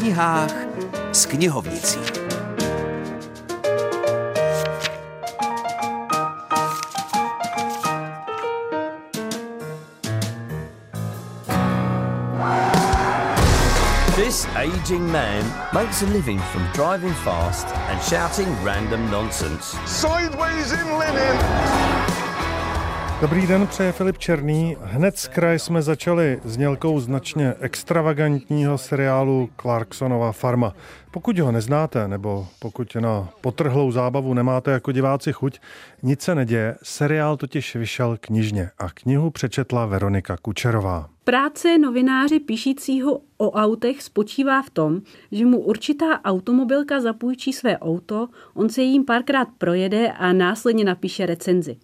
[0.00, 0.54] knihách
[1.12, 2.00] s knihovnicí.
[14.16, 15.44] This aging man
[15.74, 19.76] makes a living from driving fast and shouting random nonsense.
[19.84, 22.09] Sideways in linen.
[23.20, 24.76] Dobrý den, přeje Filip Černý.
[24.80, 30.74] Hned z kraje jsme začali s nělkou značně extravagantního seriálu Clarksonova farma.
[31.10, 35.60] Pokud ho neznáte, nebo pokud na potrhlou zábavu nemáte jako diváci chuť,
[36.02, 36.76] nic se neděje.
[36.82, 41.08] Seriál totiž vyšel knižně a knihu přečetla Veronika Kučerová.
[41.24, 45.00] Práce novináře píšícího o autech spočívá v tom,
[45.32, 51.26] že mu určitá automobilka zapůjčí své auto, on se jím párkrát projede a následně napíše
[51.26, 51.76] recenzi.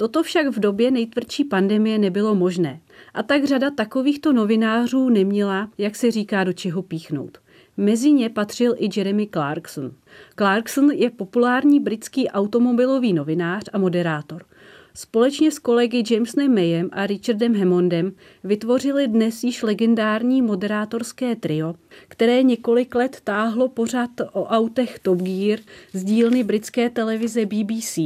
[0.00, 2.80] Toto však v době nejtvrdší pandemie nebylo možné.
[3.14, 7.38] A tak řada takovýchto novinářů neměla, jak se říká, do čeho píchnout.
[7.76, 9.92] Mezi ně patřil i Jeremy Clarkson.
[10.36, 14.44] Clarkson je populární britský automobilový novinář a moderátor.
[15.00, 18.12] Společně s kolegy Jamesonem Mayem a Richardem Hammondem
[18.44, 21.74] vytvořili dnes již legendární moderátorské trio,
[22.08, 25.58] které několik let táhlo pořád o autech Top Gear
[25.92, 27.98] z dílny britské televize BBC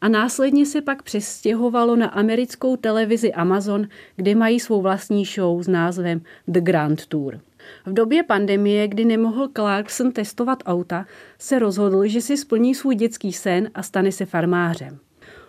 [0.00, 5.68] a následně se pak přestěhovalo na americkou televizi Amazon, kde mají svou vlastní show s
[5.68, 7.40] názvem The Grand Tour.
[7.86, 11.06] V době pandemie, kdy nemohl Clarkson testovat auta,
[11.38, 14.98] se rozhodl, že si splní svůj dětský sen a stane se farmářem.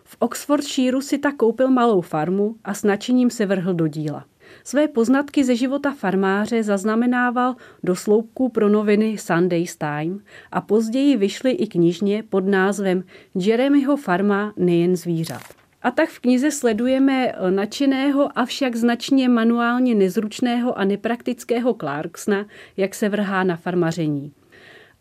[0.09, 4.25] V Oxfordshireu si tak koupil malou farmu a s nadšením se vrhl do díla.
[4.63, 10.19] Své poznatky ze života farmáře zaznamenával do sloupků pro noviny Sunday's Time
[10.51, 13.03] a později vyšly i knižně pod názvem
[13.35, 15.41] Jeremyho farma nejen zvířat.
[15.81, 22.45] A tak v knize sledujeme nadšeného, avšak značně manuálně nezručného a nepraktického Clarksona,
[22.77, 24.31] jak se vrhá na farmaření.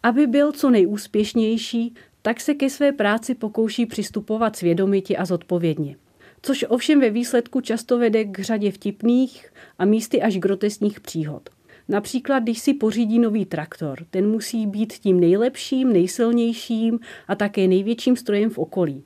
[0.03, 1.95] Aby byl co nejúspěšnější,
[2.27, 5.97] tak se ke své práci pokouší přistupovat svědomiti a zodpovědně.
[6.43, 11.51] Což ovšem ve výsledku často vede k řadě vtipných a místy až grotesních příhod.
[11.89, 16.99] Například, když si pořídí nový traktor, ten musí být tím nejlepším, nejsilnějším
[17.29, 19.05] a také největším strojem v okolí.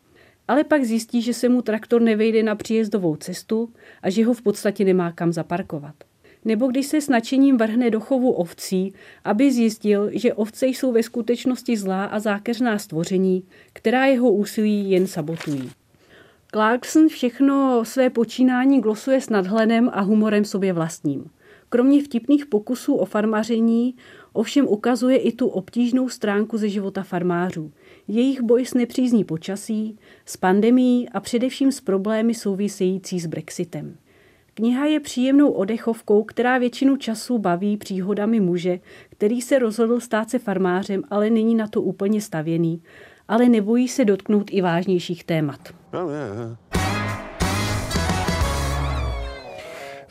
[0.49, 4.43] Ale pak zjistí, že se mu traktor nevejde na příjezdovou cestu a že ho v
[4.43, 5.95] podstatě nemá kam zaparkovat
[6.45, 11.03] nebo když se s nadšením vrhne do chovu ovcí, aby zjistil, že ovce jsou ve
[11.03, 15.71] skutečnosti zlá a zákeřná stvoření, která jeho úsilí jen sabotují.
[16.53, 21.31] Clarkson všechno své počínání glosuje s nadhledem a humorem sobě vlastním.
[21.69, 23.95] Kromě vtipných pokusů o farmaření
[24.33, 27.73] ovšem ukazuje i tu obtížnou stránku ze života farmářů.
[28.09, 33.97] Jejich boj s nepřízní počasí, s pandemí a především s problémy související s Brexitem.
[34.61, 40.39] Kniha je příjemnou odechovkou, která většinu času baví příhodami muže, který se rozhodl stát se
[40.39, 42.83] farmářem, ale není na to úplně stavěný,
[43.29, 45.61] ale nebojí se dotknout i vážnějších témat.
[45.93, 46.70] Oh, yeah.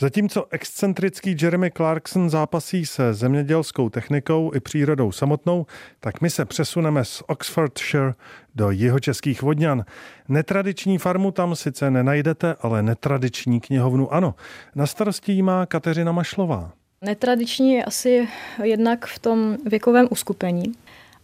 [0.01, 5.65] Zatímco excentrický Jeremy Clarkson zápasí se zemědělskou technikou i přírodou samotnou,
[5.99, 8.13] tak my se přesuneme z Oxfordshire
[8.55, 9.85] do jihočeských vodňan.
[10.29, 14.35] Netradiční farmu tam sice nenajdete, ale netradiční knihovnu ano.
[14.75, 16.71] Na starosti jí má Kateřina Mašlová.
[17.01, 18.27] Netradiční je asi
[18.63, 20.63] jednak v tom věkovém uskupení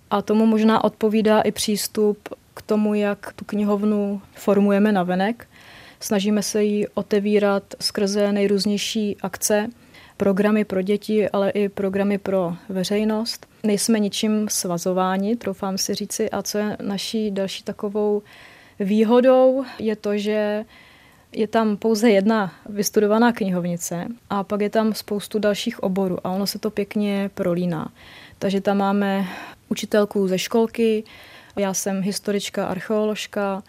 [0.09, 5.47] a tomu možná odpovídá i přístup k tomu, jak tu knihovnu formujeme na venek.
[6.05, 9.69] Snažíme se ji otevírat skrze nejrůznější akce,
[10.17, 13.45] programy pro děti, ale i programy pro veřejnost.
[13.63, 18.21] Nejsme ničím svazováni, troufám si říci, a co je naší další takovou
[18.79, 20.65] výhodou, je to, že
[21.31, 26.47] je tam pouze jedna vystudovaná knihovnice a pak je tam spoustu dalších oborů a ono
[26.47, 27.91] se to pěkně prolíná.
[28.39, 29.27] Takže tam máme
[29.69, 31.03] učitelku ze školky,
[31.55, 33.63] já jsem historička, archeoložka,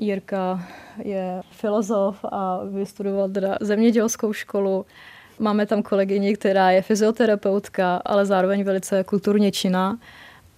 [0.00, 0.64] Jirka
[1.04, 4.86] je filozof a vystudoval teda zemědělskou školu.
[5.38, 9.98] Máme tam kolegyni, která je fyzioterapeutka, ale zároveň velice kulturně činná.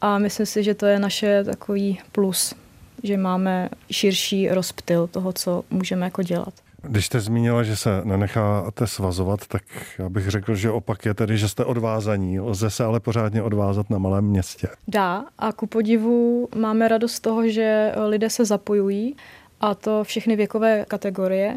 [0.00, 2.54] A myslím si, že to je naše takový plus,
[3.02, 6.54] že máme širší rozptyl toho, co můžeme jako dělat.
[6.82, 9.62] Když jste zmínila, že se nenecháte svazovat, tak
[9.98, 12.40] já bych řekl, že opak je tedy, že jste odvázaní.
[12.40, 14.68] Lze se ale pořádně odvázat na malém městě.
[14.88, 19.16] Dá a ku podivu máme radost z toho, že lidé se zapojují
[19.60, 21.56] a to všechny věkové kategorie.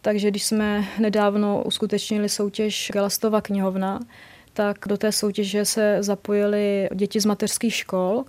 [0.00, 4.00] Takže když jsme nedávno uskutečnili soutěž Galastova knihovna,
[4.52, 8.24] tak do té soutěže se zapojili děti z mateřských škol,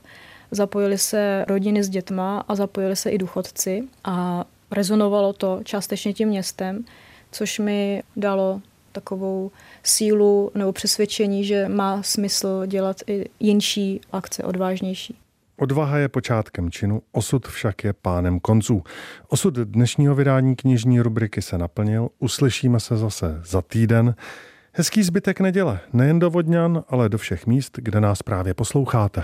[0.51, 6.27] zapojili se rodiny s dětma a zapojili se i důchodci a rezonovalo to částečně tím
[6.27, 6.85] městem,
[7.31, 8.61] což mi dalo
[8.91, 9.51] takovou
[9.83, 15.17] sílu nebo přesvědčení, že má smysl dělat i jinší akce, odvážnější.
[15.57, 18.83] Odvaha je počátkem činu, osud však je pánem konců.
[19.27, 24.15] Osud dnešního vydání knižní rubriky se naplnil, uslyšíme se zase za týden.
[24.73, 29.23] Hezký zbytek neděle, nejen do Vodňan, ale do všech míst, kde nás právě posloucháte.